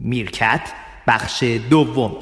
میرکت 0.00 0.60
بخش 1.06 1.44
دوم. 1.70 2.16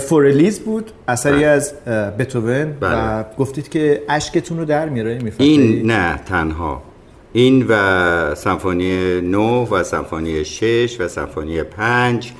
فورلیز 0.00 0.60
بود 0.60 0.90
اثری 1.08 1.36
بله. 1.36 1.46
از 1.46 1.74
بتوون 2.18 2.76
و 2.80 3.24
بله. 3.24 3.26
گفتید 3.38 3.68
که 3.68 4.02
اشکتون 4.08 4.58
رو 4.58 4.64
در 4.64 4.88
میاره 4.88 5.18
این 5.38 5.86
نه 5.86 6.20
تنها. 6.26 6.82
این 7.32 7.66
و 7.68 8.34
سمفونی 8.34 9.20
9 9.20 9.38
و 9.38 9.82
سمفونی 9.82 10.44
6 10.44 10.96
و 11.00 11.08
سمفونی 11.08 11.62
5 11.62 12.32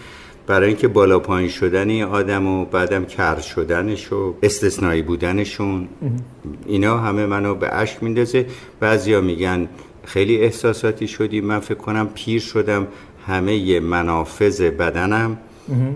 برای 0.46 0.68
اینکه 0.68 0.88
بالا 0.88 1.18
پایین 1.18 1.48
شدن 1.48 1.90
این 1.90 2.04
آدم 2.04 2.46
و 2.46 2.64
بعدم 2.64 3.04
کر 3.04 3.40
شدنش 3.40 4.12
و 4.12 4.34
استثنایی 4.42 5.02
بودنشون 5.02 5.88
اینا 6.66 6.98
همه 6.98 7.26
منو 7.26 7.54
به 7.54 7.74
اشک 7.74 8.02
میندازه. 8.02 8.46
بعضیا 8.80 9.20
میگن 9.20 9.68
خیلی 10.04 10.38
احساساتی 10.38 11.08
شدی 11.08 11.40
من 11.40 11.60
فکر 11.60 11.79
کنم 11.79 12.08
پیر 12.14 12.40
شدم. 12.40 12.86
همه 13.27 13.80
منافذ 13.80 14.62
بدنم 14.62 15.38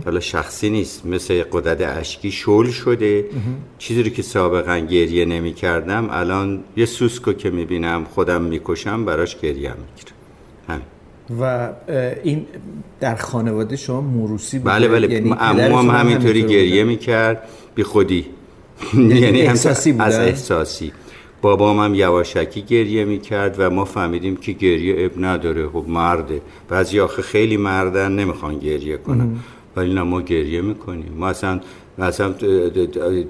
حالا 0.05 0.21
شخصی 0.21 0.71
نیست 0.71 1.07
مثل 1.07 1.43
قدرت 1.53 1.99
اشکی 1.99 2.31
شل 2.31 2.71
شده. 2.71 3.25
چیزی 3.79 4.03
رو 4.03 4.09
که 4.09 4.23
سابقا 4.23 4.79
گریه 4.79 5.25
نمی 5.25 5.55
کردم 5.55 6.09
الان 6.11 6.65
یه 6.77 6.87
سوسکو 6.87 7.33
که 7.33 7.51
می‌بینم 7.51 8.05
خودم 8.05 8.43
می‌کشم 8.43 9.05
براش 9.05 9.37
گریه 9.37 9.71
می‌گیرم 9.71 10.17
همین. 10.69 10.83
و 11.41 11.71
این 12.25 12.47
در 13.01 13.15
خانواده 13.15 13.77
شما 13.77 14.01
موروسی 14.01 14.59
بوده 14.59 14.71
بله 14.71 14.89
بله. 14.89 15.13
یعنی 15.13 15.31
هم 15.31 15.57
همینطوری 15.59 15.91
همینطور 15.99 16.33
گریه؟ 16.33 16.85
می‌کرد 16.85 17.43
بی 17.75 17.83
خودی 17.83 18.27
یعنی 18.95 19.43
هم 19.43 19.49
احساسی 19.51 19.91
از 19.91 19.97
بودن؟ 19.97 20.21
احساسی. 20.21 20.93
بابام 21.47 21.81
هم 21.81 21.95
یواشکی 21.95 22.63
گریه 22.63 23.05
می‌کرد 23.05 23.55
و 23.59 23.71
ما 23.71 23.85
فهمیدیم 23.85 24.37
که 24.37 24.53
گریه 24.53 25.05
اب 25.05 25.25
نداره. 25.25 25.69
خب 25.69 25.85
مرده. 25.89 26.41
بعضی 26.69 27.01
آخه 27.01 27.23
خیلی 27.23 27.57
مردن 27.57 28.13
نمی‌خوان 28.13 28.59
گریه 28.59 28.97
کنن. 28.97 29.29
ولی 29.77 29.95
نه 29.95 30.03
ما 30.03 30.21
گریه 30.21 30.61
می‌کنیم. 30.61 31.13
ما 31.19 31.29
اصلا 31.29 31.61
مثلا 31.99 32.35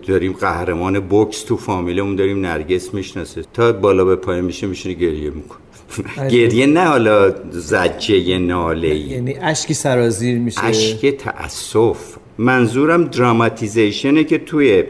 داریم 0.06 0.32
قهرمان 0.32 1.00
بوکس 1.00 1.42
تو 1.42 1.56
فامیلمون 1.56 2.16
داریم 2.16 2.40
نرگس 2.40 2.94
می‌شناسه. 2.94 3.42
تا 3.54 3.72
بالا 3.72 4.04
به 4.04 4.16
پایین 4.16 4.44
میشه 4.44 4.66
میشینه 4.66 4.94
گریه 4.94 5.30
می‌کنه. 5.30 6.28
گریه 6.28 6.66
نه 6.66 6.84
حالا 6.84 7.34
زجه 7.50 8.38
ناله 8.38 8.88
ای. 8.88 9.00
یعنی 9.00 9.34
اشکی 9.40 9.74
سرازیر 9.74 10.38
میشه. 10.38 10.64
اشک 10.64 11.06
تأسف. 11.06 12.16
منظورم 12.38 13.04
دراماتیزیشنه 13.04 14.24
که 14.24 14.38
توی 14.38 14.84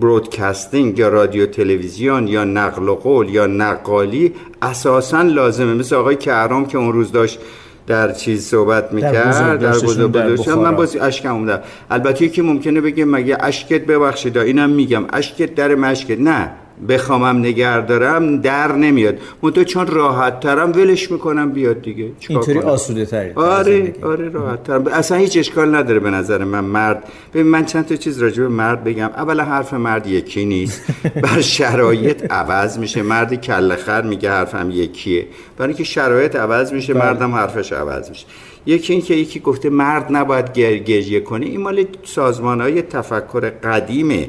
برودکستینگ 0.00 0.98
یا 0.98 1.08
رادیو 1.08 1.46
تلویزیون 1.46 2.28
یا 2.28 2.44
نقل 2.44 2.88
و 2.88 2.94
قول 2.94 3.28
یا 3.28 3.46
نقالی 3.46 4.32
اساسا 4.62 5.22
لازمه. 5.22 5.74
مثل 5.74 5.96
آقای 5.96 6.16
کهرام 6.16 6.66
که 6.66 6.78
اون 6.78 6.92
روز 6.92 7.12
داشت 7.12 7.38
در 7.86 8.12
چیز 8.12 8.46
صحبت 8.46 8.92
می‌کرد 8.92 9.58
در 9.58 9.68
بزرگداشتشون. 9.68 10.54
بخارا. 10.54 10.70
من 10.70 10.76
باز 10.76 10.96
اشکم 10.96 11.34
اومدم 11.34 11.60
البته 11.90 12.24
یکی 12.24 12.42
ممکنه 12.42 12.80
بگه 12.80 13.04
مگه 13.04 13.38
اشکت 13.40 13.86
ببخشید؟ 13.86 14.38
اینم 14.38 14.70
میگم. 14.70 15.04
اشکت 15.12 15.54
در 15.54 15.74
مشکت 15.74 16.20
نه. 16.20 16.50
بخوامم 16.88 17.38
نگر 17.38 17.80
دارم 17.80 18.40
در 18.40 18.72
نمیاد. 18.72 19.18
منتها 19.42 19.64
چون 19.64 19.86
راحت 19.86 20.40
ترم 20.40 20.72
ولش 20.72 21.10
می‌کنم 21.10 21.50
بیاد 21.50 21.82
دیگه. 21.82 22.10
اینطوری؟ 22.28 22.58
آسوده 22.58 23.06
تری. 23.06 23.30
آره 23.32 23.94
آره 24.02 24.28
راحت 24.28 24.64
تر 24.64 24.88
اصلا 24.92 25.18
هیچ 25.18 25.36
اشکال 25.38 25.74
نداره 25.74 25.98
به 26.00 26.10
نظر 26.10 26.44
من 26.44 26.64
مرد. 26.64 27.02
ببین 27.34 27.46
من 27.46 27.64
چند 27.64 27.86
تا 27.86 27.96
چیز 27.96 28.18
راجع 28.18 28.42
به 28.42 28.48
مرد 28.48 28.84
بگم. 28.84 29.10
اولا 29.16 29.44
حرف 29.44 29.74
مرد 29.74 30.06
یکی 30.06 30.44
نیست. 30.44 30.82
بر 31.22 31.40
شرایط 31.40 32.32
عوض 32.32 32.78
میشه. 32.78 33.02
مرد 33.02 33.34
کله 33.34 33.76
خر 33.76 34.02
میگه 34.02 34.30
حرفم 34.30 34.70
یکیه. 34.70 35.26
برای 35.58 35.68
اینکه 35.68 35.84
شرایط 35.84 36.36
عوض 36.36 36.72
میشه 36.72 36.94
مردم 36.94 37.32
حرفش 37.34 37.72
عوض 37.72 38.08
میشه. 38.10 38.26
یکی 38.66 38.92
این 38.92 39.02
که 39.02 39.14
یکی 39.14 39.40
گفته 39.40 39.70
مرد 39.70 40.06
نباید 40.10 40.52
گر- 40.52 40.76
گریه 40.76 41.20
کنه. 41.20 41.46
این 41.46 41.60
مال 41.60 41.84
سازمان 42.04 42.60
های 42.60 42.82
تفکر 42.82 43.40
قدیمه. 43.50 44.28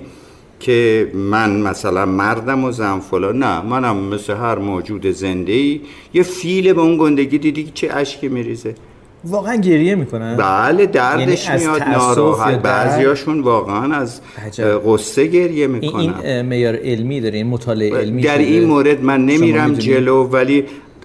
که 0.63 1.07
من 1.13 1.61
مثلا 1.61 2.05
مردم 2.05 2.63
و 2.63 2.71
زن 2.71 2.99
فلان 2.99 3.39
نه 3.43 3.61
منم 3.61 3.97
مثل 3.97 4.33
هر 4.33 4.55
موجود 4.55 5.05
زنده 5.11 5.53
ای 5.53 5.81
یه 6.13 6.23
فیل 6.23 6.73
به 6.73 6.81
اون 6.81 6.97
گندگی 6.97 7.37
دیدی 7.37 7.63
که 7.63 7.71
چه 7.73 7.87
اشکی 7.93 8.27
میریزه 8.27 8.75
واقعا 9.25 9.55
گریه 9.55 9.95
می‌کنن 9.95 10.35
بله 10.37 10.85
دردش 10.85 11.47
یعنی 11.47 11.59
میاد 11.59 11.81
ناراحت؟ 11.81 12.61
بعضیاشون 12.61 13.39
واقعا 13.39 13.95
از 13.95 14.21
قصه 14.87 15.27
گریه 15.27 15.67
می‌کنن 15.67 16.13
این 16.23 16.41
معیار 16.41 16.75
علمی 16.75 17.21
داره 17.21 17.37
این 17.37 17.47
مطالعه 17.47 17.97
علمی 17.97 18.21
در. 18.21 18.37
این 18.37 18.63
مورد 18.63 19.03
من 19.03 19.25
نمیرم. 19.25 19.73
جلو 19.73 20.23
ولی 20.23 20.63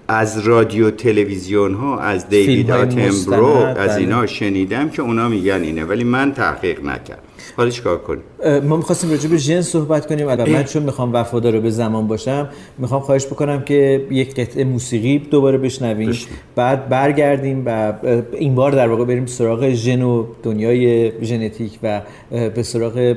از 0.09 0.39
رادیو 0.39 0.91
تلویزیون 0.91 1.75
ها 1.75 1.99
از 1.99 2.29
دیوید 2.29 2.71
مستند، 2.71 3.79
از 3.79 3.91
بله. 3.91 3.97
اینا 3.97 4.27
شنیدم 4.27 4.89
که 4.89 5.03
اونا 5.03 5.29
میگن 5.29 5.63
اینه 5.63 5.85
ولی 5.85 6.05
من 6.05 6.33
تحقیق 6.33 6.85
نکردم 6.85 7.28
حالا 7.57 7.71
چیکار 7.71 7.99
کنیم؟ 7.99 8.23
ما 8.63 8.77
می‌خواستیم 8.77 9.11
راجع 9.11 9.29
به 9.29 9.37
ژن 9.37 9.61
صحبت 9.61 10.07
کنیم. 10.07 10.29
البته 10.29 10.53
من 10.53 10.65
چون 10.65 10.83
می‌خوام 10.83 11.13
وفادار 11.15 11.61
به 11.61 11.71
زمان 11.71 12.07
باشم 12.07 12.49
می‌خوام 12.79 13.01
خواهش 13.01 13.27
بکنم 13.27 13.63
که 13.63 14.07
یک 14.11 14.35
قطعه 14.35 14.65
موسیقی 14.65 15.19
دوباره 15.19 15.59
بشنویم. 15.59 16.19
بعد 16.57 16.89
برگردیم 16.89 17.63
و 17.67 17.93
این 18.33 18.55
بار 18.55 18.73
در 18.73 18.89
واقع 18.89 19.05
بریم 19.05 19.27
سراغ 19.27 19.71
ژن 19.71 20.03
و 20.03 20.25
دنیای 20.43 21.13
ژنتیک 21.23 21.79
و 21.83 22.01
به 22.31 22.63
سراغ 22.63 23.15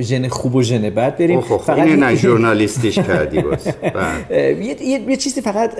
ژن 0.00 0.28
خوب 0.28 0.54
و 0.54 0.62
ژن 0.62 0.90
بد 0.90 1.16
بریم 1.16 1.38
اوه 1.38 1.52
اوه، 1.52 1.70
اینه 1.70 1.96
نه 1.96 2.14
ژورنالیستیش 2.14 2.98
کردی 2.98 3.40
باز. 3.40 3.68
بله. 4.30 4.64
یه, 5.08 5.16
چیزی 5.16 5.40
فقط 5.40 5.70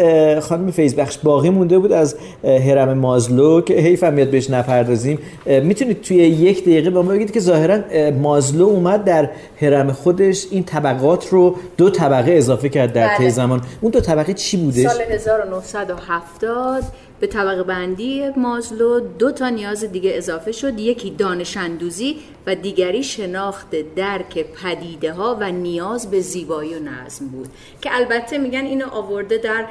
خانم 0.40 0.70
فیزبخش 0.70 1.18
باقی 1.18 1.50
مونده 1.50 1.78
بود 1.78 1.92
از 1.92 2.16
هرم 2.44 2.98
مازلو 2.98 3.60
که 3.60 3.74
حیف 3.74 4.04
هم 4.04 4.12
میاد 4.12 4.30
بهش 4.30 4.50
نپردازیم. 4.50 5.18
می‌تونید 5.46 6.00
توی 6.00 6.16
یک 6.16 6.62
دقیقه 6.62 6.90
به 6.90 7.02
ما 7.02 7.12
بگید 7.12 7.32
که 7.32 7.40
ظاهرا 7.40 7.74
اه، 7.74 7.83
مازلو 8.22 8.64
اومد 8.64 9.04
در 9.04 9.30
هرم 9.60 9.92
خودش 9.92 10.46
این 10.50 10.64
طبقات 10.64 11.28
رو 11.28 11.56
دو 11.76 11.90
طبقه 11.90 12.32
اضافه 12.32 12.68
کرد 12.68 12.92
در 12.92 13.08
طی 13.08 13.22
بله. 13.22 13.30
زمان 13.30 13.60
اون 13.80 13.90
دو 13.90 14.00
طبقه 14.00 14.34
چی 14.34 14.56
بودش 14.56 14.86
سال 14.86 15.00
1970 15.00 16.84
به 17.20 17.26
طبقه 17.26 17.62
بندی 17.62 18.28
مازلو 18.36 19.00
دو 19.00 19.32
تا 19.32 19.48
نیاز 19.48 19.84
دیگه 19.84 20.10
اضافه 20.14 20.52
شد. 20.52 20.78
یکی 20.78 21.10
دانش 21.10 21.56
اندوزی 21.56 22.16
و 22.46 22.54
دیگری 22.54 23.02
شناخت 23.02 23.94
درک 23.96 24.46
پدیده 24.52 25.12
ها 25.12 25.36
و 25.40 25.50
نیاز 25.50 26.10
به 26.10 26.20
زیبایی 26.20 26.74
و 26.74 26.78
نظم 26.78 27.26
بود. 27.28 27.48
که 27.80 27.90
البته 27.92 28.38
میگن 28.38 28.64
اینو 28.64 28.88
آورده 28.88 29.38
در. 29.38 29.66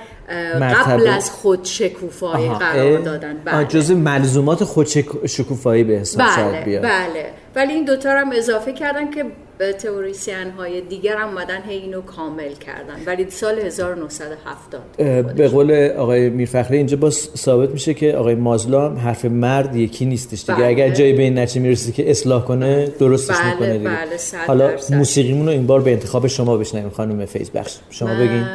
قبل 0.60 1.08
از 1.08 1.32
خود 1.32 1.66
شکوفایی 1.66 2.48
آها، 2.48 2.60
قرار 2.60 3.00
دادن. 3.00 3.42
بله. 3.46 3.66
جزء 3.66 3.96
ملزومات 3.96 4.64
خودشکوفایی 4.64 5.84
به 5.84 5.94
حساب 5.94 6.28
بله 6.28 6.66
بیاد. 6.66 6.84
بله. 6.84 7.30
ولی 7.56 7.74
این 7.74 7.86
دوتا 7.86 8.14
رو 8.14 8.20
هم 8.20 8.32
اضافه 8.32 8.74
کردن 8.74 9.12
که 9.12 9.26
تئوریسین 9.72 10.50
های 10.58 10.82
دیگر 10.82 11.16
هم 11.18 11.30
اومدن 11.30 11.62
هی 11.62 11.78
اینو 11.78 12.02
کامل 12.02 12.54
کردن. 12.54 12.96
ولی 13.06 13.30
سال 13.30 13.60
1970 13.60 14.82
اه، 15.00 15.22
خودش. 15.22 15.36
به 15.36 15.48
قول 15.48 15.90
آقای 15.98 16.30
میرفخری 16.30 16.78
اینجا 16.78 16.98
باز 16.98 17.30
ثابت 17.38 17.70
میشه 17.70 17.94
که 17.94 18.16
آقای 18.16 18.36
مازلو 18.36 18.80
هم 18.80 18.98
حرف 18.98 19.26
مرد 19.26 19.76
یکی 19.76 20.06
نیستش 20.06 20.42
دیگه. 20.42 20.56
بله. 20.56 20.66
اگر 20.66 20.90
جایی 20.90 21.14
به 21.14 21.24
این 21.24 21.40
نتیجه 21.40 21.62
می‌رسه 21.62 21.92
که 21.92 22.10
اصلاح 22.12 22.46
کنه 22.46 22.88
درستش 23.00 23.36
بله، 23.38 23.50
می‌کنه 23.50 23.78
دیگه. 23.78 23.90
بله، 23.90 24.46
حالا. 24.48 24.72
موسیقیمون 24.90 25.46
رو 25.46 25.52
این 25.52 25.68
بار 25.68 25.82
به 25.82 25.92
انتخاب 25.92 26.28
شما 26.28 26.58
بشنویم 26.58 26.90
خانم 26.90 27.26
فیض. 27.26 27.50
بخش. 27.50 27.78
شما 27.90 28.14
بگین. 28.16 28.46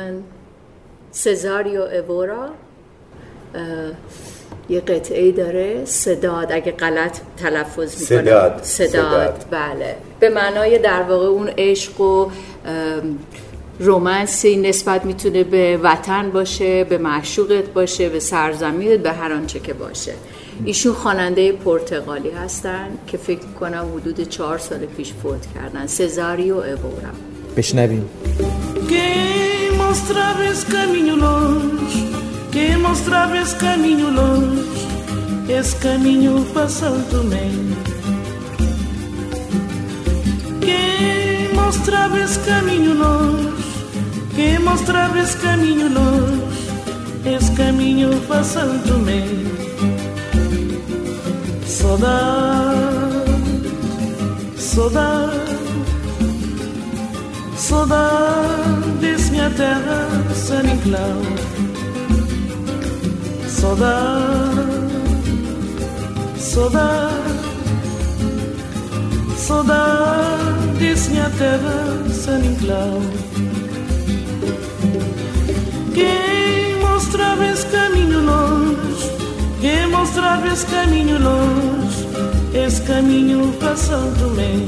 سزاریو 1.10 1.80
اورا 2.08 2.48
یه 4.69 4.81
قطعه 4.81 5.22
ای 5.22 5.32
داره 5.32 5.84
صداد 5.84 6.53
اگه 6.53 6.72
غلط 6.72 7.19
تلفظ 7.36 7.78
می‌کنم. 7.78 8.22
صداد. 8.22 8.60
صداد. 8.62 8.88
صداد. 8.88 9.44
بله. 9.50 9.97
به 10.20 10.28
معنای 10.28 10.78
در 10.78 11.03
واقع 11.03 11.26
اون 11.26 11.50
عشق 11.59 12.00
و 12.00 12.31
رومنسی 13.81 14.56
نسبت 14.56 15.04
می‌تونه 15.04 15.44
به 15.44 15.81
وطن 15.82 16.31
باشه 16.31 16.84
به 16.84 16.98
معشوقت 16.98 17.64
باشه 17.64 18.09
به 18.09 18.20
سرزمینت 18.20 19.00
به 19.00 19.12
هر 19.12 19.32
آنچه 19.32 19.60
که 19.60 19.72
باشه. 19.72 20.12
ایشون 20.65 20.92
خواننده 20.92 21.53
پرتغالی 21.53 22.30
هستن 22.30 22.89
که 23.06 23.16
فکر 23.16 23.47
کنم 23.60 23.86
حدود 23.97 24.28
چهار 24.28 24.59
سال 24.59 24.78
پیش 24.78 25.12
فوت 25.22 25.47
کردن. 25.54 25.86
سزاریو 25.86 26.54
اورا 26.54 27.12
بشنویم. 27.56 28.09
que 32.50 32.77
mostrava 32.77 33.36
esse 33.39 33.54
caminho 33.56 34.10
longe, 34.10 34.65
esse 35.48 35.77
caminho 35.77 36.45
passando 36.54 37.28
bem. 37.28 37.77
Que 40.60 41.54
mostrava 41.54 42.18
esse 42.18 42.39
caminho 42.41 42.95
longe, 42.95 43.65
que 44.34 44.59
mostrava 44.59 45.18
esse 45.18 45.36
caminho 45.36 45.89
longe, 45.92 46.42
esse 47.27 47.53
caminho 47.53 48.10
passando 48.27 49.04
bem. 49.04 49.48
Saudade, 51.66 52.78
saudade, 54.56 55.36
saudade, 57.56 58.98
disse 59.00 59.30
minha 59.30 59.50
terra, 59.50 60.09
San 60.34 60.62
Saudade, 63.68 64.65
Saudade, 66.38 67.12
saudades 69.36 71.09
minha 71.09 71.28
terra 71.36 72.03
San 72.10 72.38
Inclau. 72.38 73.03
Quem 75.92 76.80
mostrava 76.80 77.44
esse 77.44 77.66
caminho 77.66 78.24
longe, 78.24 79.12
quem 79.60 79.86
mostrava 79.88 80.48
esse 80.48 80.64
caminho 80.64 81.18
longe, 81.22 82.09
esse 82.54 82.80
caminho 82.80 83.53
Tomé. 84.18 84.64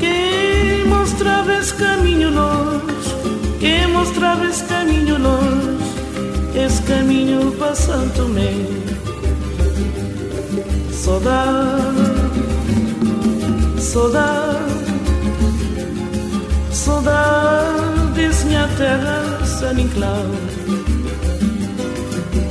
Quem 0.00 0.86
mostrava 0.88 1.52
esse 1.52 1.74
caminho 1.74 2.30
longe, 2.30 3.14
quem 3.60 3.86
mostrava 3.88 4.46
esse 4.46 4.64
caminho 4.64 5.18
longe, 5.18 5.79
esse 6.64 6.82
caminho 6.82 7.52
para 7.52 7.74
Santo 7.74 8.16
Tomé. 8.16 8.52
Saudade, 10.92 11.96
saudade, 13.78 14.58
saudades 16.70 18.44
minha 18.44 18.68
terra 18.76 19.44
San 19.44 19.80
Inclau. 19.80 20.26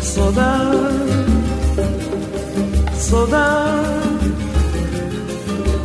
Saudade, 0.01 0.87
saudade, 2.95 3.85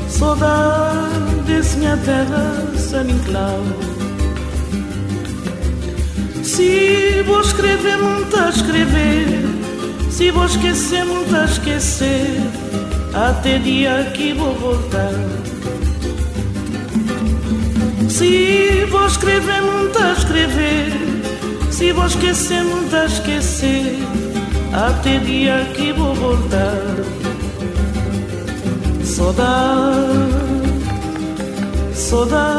saudades 0.08 1.74
minha 1.76 1.96
terra 1.98 2.72
San 2.76 3.08
Inclau. 3.08 3.93
Se 6.54 7.20
vou 7.26 7.40
escrever, 7.40 7.98
muito 7.98 8.38
a 8.38 8.48
escrever. 8.48 9.26
Se 10.08 10.30
vou 10.30 10.46
esquecer, 10.46 11.04
muito 11.04 11.34
a 11.34 11.46
esquecer. 11.46 12.40
Até 13.12 13.58
dia 13.58 14.12
que 14.14 14.32
vou 14.34 14.54
voltar. 14.54 15.10
Se 18.08 18.84
vou 18.88 19.04
escrever, 19.04 19.62
muito 19.62 19.98
a 19.98 20.12
escrever. 20.12 20.92
Se 21.72 21.90
vou 21.90 22.06
esquecer, 22.06 22.62
muito 22.62 22.94
a 22.94 23.06
esquecer. 23.06 23.98
Até 24.72 25.18
dia 25.18 25.56
que 25.74 25.92
vou 25.92 26.14
voltar. 26.14 26.84
Saudade, 29.02 30.30
saudade. 31.92 32.53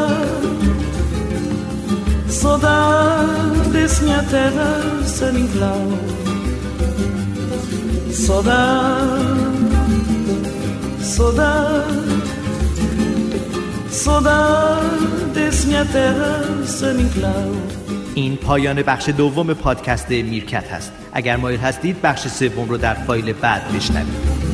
Terra 3.88 4.82
San 5.04 5.36
Inclau 5.36 5.80
Saudade, 8.10 9.46
saudade 11.00 11.94
Saudades 13.88 15.64
minha 15.66 15.84
terra 15.84 16.66
San 16.66 16.98
Inclau 16.98 17.52
این 18.14 18.36
پایان 18.36 18.82
بخش 18.82 19.08
دوم 19.08 19.54
پادکست 19.54 20.10
میرکت 20.10 20.72
هست 20.72 20.92
اگر 21.12 21.36
مایل 21.36 21.60
هستید 21.60 22.02
بخش 22.02 22.28
سوم 22.28 22.68
رو 22.68 22.76
در 22.76 22.94
فایل 22.94 23.32
بعد 23.32 23.72
بشنوید 23.76 24.45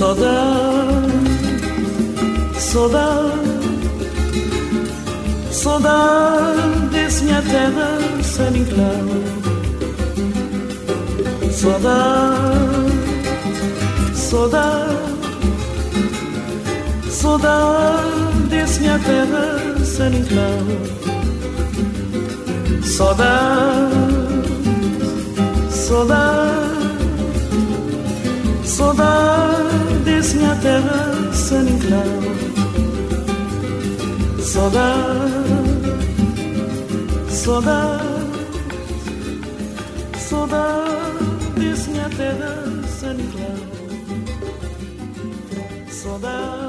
صدا 0.00 0.42
صدا 2.58 3.10
صدا 5.52 6.00
desmiyateva 6.92 7.88
senin 8.32 8.64
klav 8.70 9.08
Soda 11.60 12.00
Soda 14.28 14.66
Soda 17.20 17.56
terra 19.06 19.46
sem 19.94 20.14
klav 20.28 20.66
Soda 22.96 23.34
Soda 25.84 26.24
Soda 28.76 29.49
out 30.44 30.60
there 30.62 30.80
a 30.80 31.32
sunny 31.32 31.78
cloud. 31.80 32.24
so 34.52 34.70
saudade, 37.30 38.00
so 40.16 40.46
disse-me 41.58 41.98
out 42.00 42.12
there 42.12 42.42
a 42.42 42.82
sunny 42.98 43.26
cloud. 43.32 43.70
Saudade. 46.00 46.60